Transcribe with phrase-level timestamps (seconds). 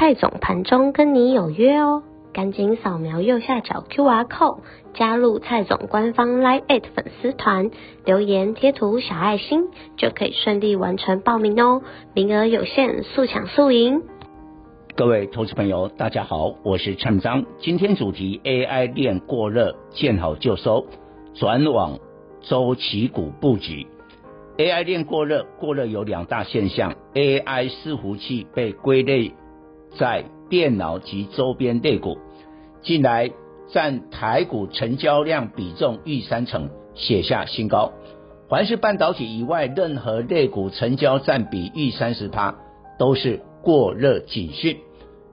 [0.00, 4.60] 蔡总盘中跟你有约哦，赶紧扫描右下角 QR code
[4.94, 7.72] 加入蔡总官方 Live 粉丝团，
[8.04, 9.64] 留言贴图小爱心
[9.96, 11.82] 就可以顺利完成报名哦，
[12.14, 14.02] 名额有限，速抢速赢。
[14.94, 20.86] 各位投资朋友，大家好，我是陈章，今天主题 AI 链过热，见好就收，
[21.34, 21.98] 转往
[22.42, 23.88] 周期股布局。
[24.58, 29.32] AI 链过热，过热有两大现象，AI 伺服器被归类。
[29.98, 32.16] 在电脑及周边类股，
[32.82, 33.30] 近来
[33.70, 37.92] 占台股成交量比重逾三成，写下新高。
[38.48, 42.54] 凡是半导体以外任何类股成交占比逾三十趴，
[42.98, 44.78] 都是过热警讯。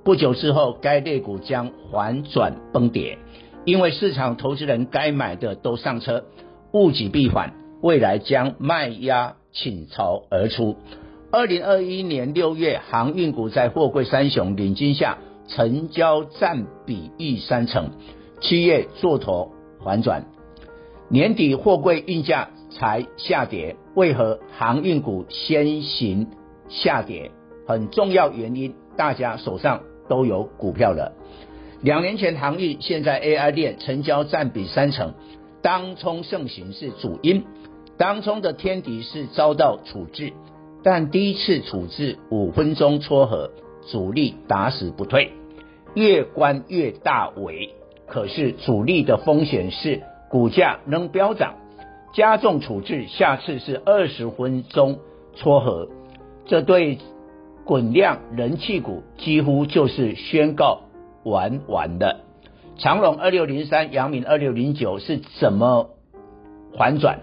[0.03, 3.17] 不久之后，该类股将反转崩跌，
[3.63, 6.25] 因为市场投资人该买的都上车，
[6.73, 10.75] 物极必反，未来将卖压倾巢而出。
[11.35, 15.17] 二零二一年六月，航运股在货柜三雄领军下，
[15.49, 17.91] 成交占比逾三成。
[18.39, 19.51] 七月做头
[19.83, 20.27] 反转，
[21.09, 26.29] 年底货柜运价才下跌，为何航运股先行
[26.69, 27.31] 下跌？
[27.67, 31.11] 很重要原因，大家手上都有股票了。
[31.81, 35.13] 两年前航运，现在 AI 链成交占比三成，
[35.61, 37.43] 当冲盛行是主因，
[37.97, 40.31] 当冲的天敌是遭到处置。
[40.85, 43.49] 但第一次处置五分钟撮合，
[43.91, 45.31] 主力打死不退，
[45.95, 47.73] 越关越大围。
[48.05, 51.55] 可是主力的风险是股价能飙涨，
[52.13, 54.99] 加重处置，下次是二十分钟
[55.33, 55.89] 撮合，
[56.45, 56.99] 这对
[57.65, 60.81] 滚量人气股几乎就是宣告
[61.23, 62.19] 玩完的。
[62.77, 65.89] 长隆二六零三、阳明二六零九是怎么
[66.77, 67.21] 反转？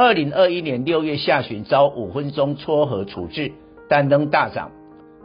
[0.00, 3.50] 二零二一年六月下旬遭五分钟撮合处置，
[3.88, 4.70] 但仍大涨。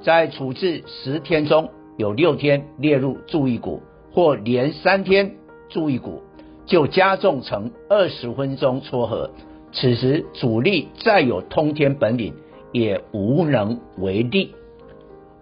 [0.02, 5.36] 在处置十天中有六天列入注意股，或连三天
[5.70, 6.24] 注意股，
[6.66, 9.30] 就加重成二十分钟撮合。
[9.74, 12.34] 此时主力再有通天本领，
[12.72, 14.56] 也无能为力。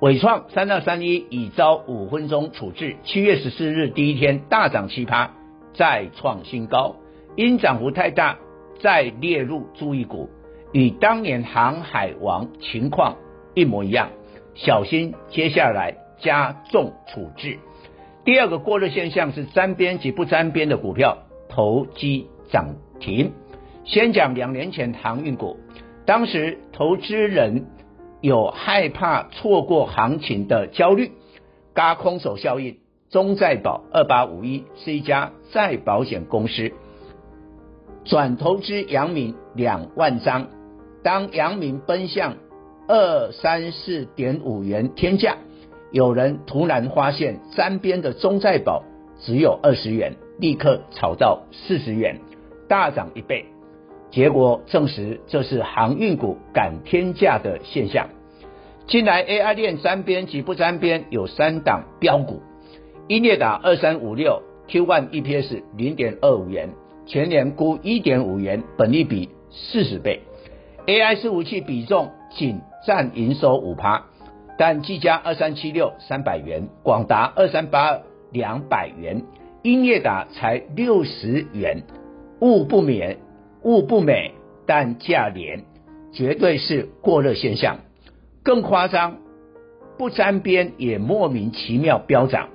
[0.01, 5.31] 伟创三二三一已遭五分钟处置，七月十四日第一天大涨七趴，
[5.73, 6.97] 再创新高，
[7.37, 8.37] 因涨幅太大。
[8.81, 10.29] 再列入注意股，
[10.73, 13.15] 与当年航海王情况
[13.53, 14.09] 一模一样，
[14.55, 17.59] 小心接下来加重处置。
[18.23, 21.17] 第二个过热现象是沾边及不沾边的股票
[21.49, 23.31] 投机涨停。
[23.83, 25.57] 先讲两年前航运股，
[26.05, 27.65] 当时投资人
[28.21, 31.11] 有害怕错过行情的焦虑，
[31.73, 32.77] 轧空手效应。
[33.09, 36.71] 中再保二八五一是一家再保险公司。
[38.03, 40.47] 转投资阳明两万张，
[41.03, 42.35] 当阳明奔向
[42.87, 45.37] 二三四点五元天价，
[45.91, 48.83] 有人突然发现沾边的中再保
[49.19, 52.19] 只有二十元，立刻炒到四十元，
[52.67, 53.45] 大涨一倍。
[54.09, 58.09] 结果证实这是航运股赶天价的现象。
[58.87, 62.41] 近来 AI 链沾边及不沾边有三档标股，
[63.07, 66.71] 英业达二三五六 Q1 EPS 零点二五元。
[67.11, 70.21] 全年估一点五元，本益比四十倍
[70.87, 74.05] ，AI 伺服器比重仅占营收五趴，
[74.57, 79.23] 但技嘉二三七六三百元，广达二三八二两百元，
[79.61, 81.83] 英业达才六十元，
[82.39, 83.17] 物不免
[83.61, 84.31] 物不美，
[84.65, 85.65] 但价廉，
[86.13, 87.79] 绝对是过热现象。
[88.41, 89.17] 更夸张，
[89.97, 92.47] 不沾边也莫名其妙飙涨，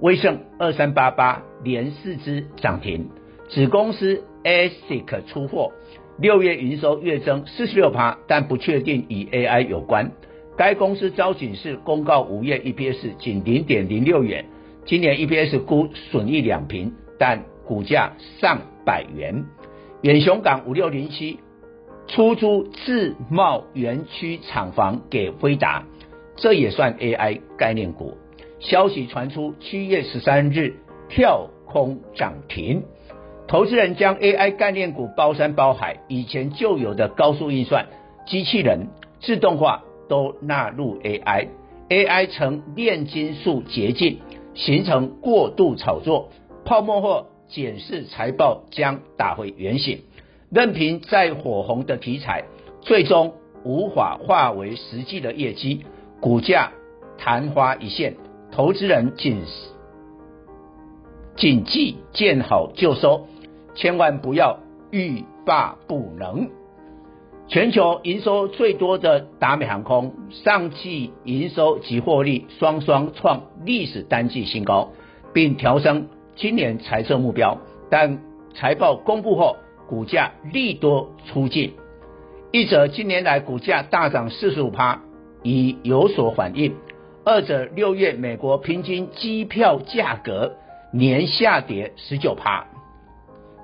[0.00, 3.10] 威盛二三八八连四支涨停。
[3.50, 5.72] 子公司 ASIC 出货，
[6.20, 10.12] 六月营收月增四十六趴，但不确定与 AI 有关。
[10.56, 14.44] 该公司招警示公告五月 EPS 仅零点零六元，
[14.84, 19.44] 今年 EPS 估损益两平，但股价上百元。
[20.02, 21.40] 远雄港五六零七
[22.06, 25.84] 出租自贸园区厂房给辉达，
[26.36, 28.16] 这也算 AI 概念股。
[28.60, 30.76] 消息传出，七月十三日
[31.08, 32.84] 跳空涨停。
[33.50, 37.86] 投资人将 AI 概念股包山包海，以前就有的高速运算、
[38.24, 38.86] 机器人、
[39.20, 44.18] 自动化都纳入 AI，AI 成炼金术捷径，
[44.54, 46.28] 形成过度炒作，
[46.64, 50.02] 泡沫后检视财报将打回原形。
[50.48, 52.44] 任凭再火红的题材，
[52.82, 55.84] 最终无法化为实际的业绩，
[56.20, 56.70] 股价
[57.18, 58.14] 昙花一现。
[58.52, 59.42] 投资人谨
[61.36, 63.26] 谨记见好就收，
[63.74, 64.58] 千万不要
[64.90, 66.50] 欲罢不能。
[67.48, 74.90] 全球营收最多的达美航空，上季营收及获利双双创历史单季新高，
[75.32, 77.58] 并调升今年财测目标。
[77.90, 78.20] 但
[78.54, 79.56] 财报公布后，
[79.88, 81.72] 股价利多出尽，
[82.52, 85.02] 一者今年来股价大涨四十五趴，
[85.42, 86.72] 已有所反应；
[87.24, 90.52] 二者六月美国平均机票价格
[90.92, 92.68] 年下跌十九趴。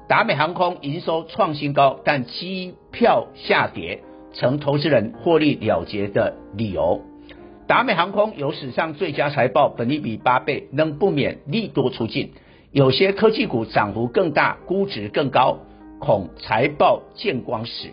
[0.09, 7.03] 达美航空营收创新高，但机票下跌成投资人获利了结的理由。
[7.67, 12.31] 达美航空有史上最佳财报，本益比八倍，仍不免利多出尽。
[12.71, 15.59] 有些科技股涨幅更大，估值更高。
[15.99, 17.89] 恐财报见光死，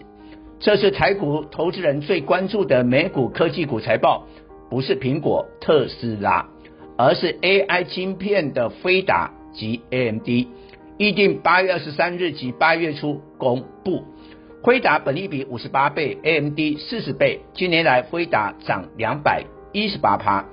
[0.60, 4.28] 这是台股投资人最关注的美股科技股财报，
[4.70, 6.50] 不是苹果、特斯拉，
[6.98, 10.28] 而是 AI 晶片的飞达及 AMD，
[10.98, 14.04] 预定八月二十三日及八月初公布。
[14.62, 19.44] 辉达本益比五十八倍，AMD 四十倍，近年来辉达涨两百
[19.74, 20.46] 一十八趴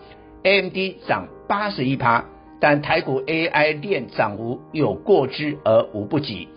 [0.43, 0.77] ，AMD
[1.07, 2.25] 涨八十一趴，
[2.61, 6.49] 但台股 AI 链涨幅有过之而无不及。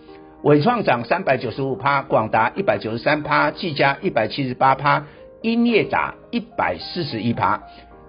[0.42, 5.06] 伟创涨三百九十五趴，广达一百九十三趴，技嘉一百七十八趴，
[5.40, 7.62] 英业达一百四十一趴。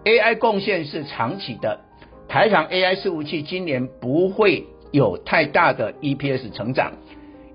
[0.05, 1.81] AI 贡献是长期的，
[2.27, 4.65] 台厂 AI 伺服器今年不会
[4.95, 6.93] 有太大的 EPS 成长。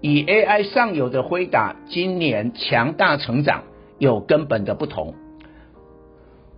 [0.02, 3.64] 以 AI 上游的辉达今年强大成长
[3.98, 5.14] 有根本的不同。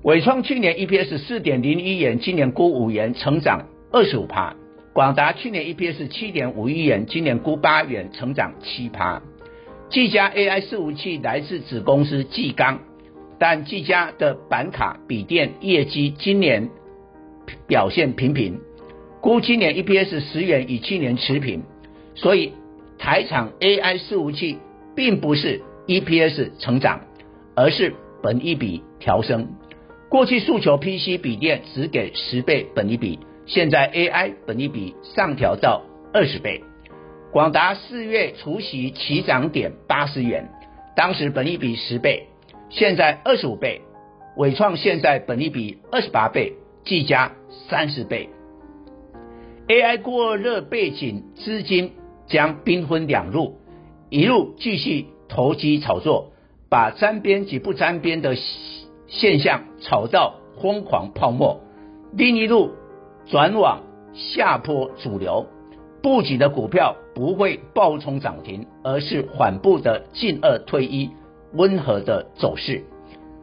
[0.03, 4.57] 伟创去年 EPS 四点零一元，今年估五元，成长二十五趴。
[4.93, 9.23] 广达去年 EPS 七点五一元，今年估八元，成长七趴。
[9.89, 12.81] 技嘉 AI 伺服器来自子公司技刚，
[13.39, 16.69] 但技嘉的板卡笔电业绩今年
[17.67, 18.61] 表现平平，
[19.23, 21.63] 估今年 EPS 十元，与去年持平。
[22.17, 22.53] 所以
[22.99, 24.59] 台厂 AI 伺服器
[24.97, 27.03] 并不是 EPS 成长，
[27.55, 29.49] 而是本益比调升。
[30.09, 33.21] 过去诉求 PC 笔电只给十倍本益比。
[33.47, 35.83] 现在 AI 本益比上调到
[36.13, 36.63] 二十倍，
[37.31, 40.49] 广达四月除息起涨点八十元，
[40.97, 42.27] 当时本益比十倍，
[42.71, 43.83] 现在二十五倍。
[44.37, 46.55] 伟创现在本益比二十八倍，
[46.85, 47.33] 技嘉
[47.69, 48.29] 三十倍。
[49.69, 51.93] AI 过热背景，资金
[52.27, 53.59] 将兵分两路，
[54.11, 56.33] 一路继续投机炒作，
[56.69, 58.37] 把沾边及不沾边的
[59.07, 61.61] 现象炒到疯狂泡沫；
[62.17, 62.73] 另一路。
[63.25, 63.83] 转往
[64.15, 65.47] 下坡主流
[66.03, 71.11] 布局的股票不会暴冲涨停，而是缓步的进二退一，
[71.53, 72.83] 温和的走势。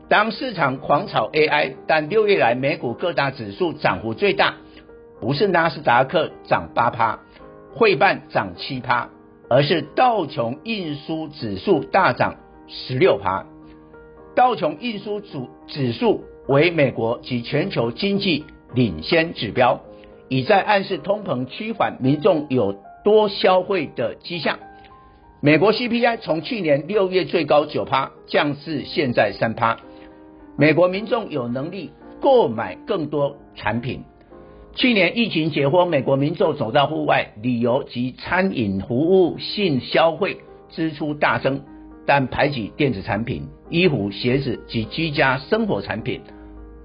[0.10, 4.56] 当市场狂炒 AI，但六月来美股各大指数涨幅最大，
[5.19, 7.19] 不是纳斯达克涨八趴，
[7.77, 9.10] 费半涨七趴，
[9.50, 12.36] 而是道琼运输指数大涨
[12.68, 13.45] 十六趴。
[14.36, 18.45] 道琼运输指指数为美国及全球经济。
[18.75, 19.81] 领先指标，
[20.27, 24.59] 已在暗示通膨趋缓，民众有多消费的迹象。
[25.42, 29.78] 美国 CPI 从去年六月最高九趴降至现在三趴。
[30.56, 34.04] 美国民众有能力购买更多产品。
[34.80, 40.38] 去年疫情解封，美国民众走到户外，旅游及餐饮服务性消费
[40.69, 41.59] 支出大增，
[42.06, 46.21] 但排挤电子产品、衣服、鞋子及居家生活产品。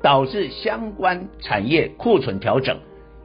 [0.02, 2.76] 导致相关产业库存调整，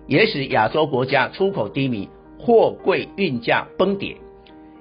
[0.06, 2.08] 也使亚洲国家出口低迷，
[2.38, 4.18] 货柜运价崩跌。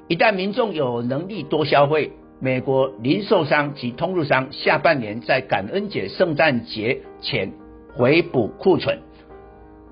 [0.07, 7.50] 一旦民众有能力多消费，美国零售商及通路商下半年在感恩节、圣诞节前
[7.95, 8.99] 回补库存，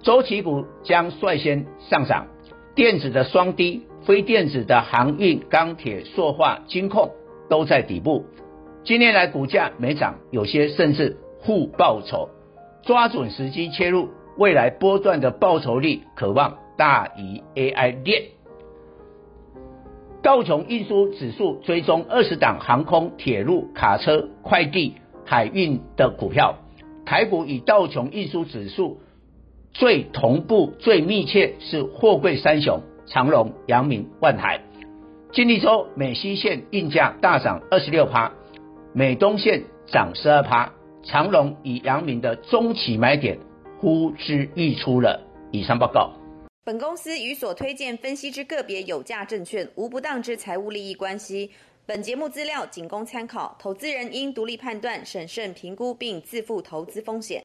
[0.02, 2.26] 周期股将率先上涨。
[2.74, 7.10] 电子的双低，非电子的航运、钢铁、塑化、金控
[7.48, 8.26] 都在底部。
[8.84, 11.16] 今年来股价没涨，有些甚至。
[11.38, 12.30] 互报酬，
[12.82, 18.24] 抓准时机切入，未来波段的报酬率可望大于 AI 链。
[20.22, 26.56] 道琼运输指数追踪二十档航空、铁路、卡车、快递、海运的股票，
[27.04, 28.98] 台股与道琼运输指数
[29.78, 34.62] 最同步、最密切是货柜三雄：长荣、阳明、万海。
[35.34, 38.32] 经历周美西线运价大涨二十六趴，
[38.94, 40.72] 美东线涨十二趴。
[41.02, 43.38] 长荣与阳明的中期买点，
[43.78, 45.20] 呼之欲出了。
[45.52, 46.10] 以上报告。
[46.64, 51.50] 本公司与所推荐分析之个别有价证券无不当之财务利益关系。
[51.84, 57.44] 本节目资料仅供参考，投资人应独立判断、审慎评估并自负投资风险。